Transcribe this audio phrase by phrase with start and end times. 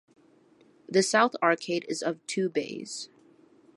[0.89, 3.09] The south arcade is of two bays.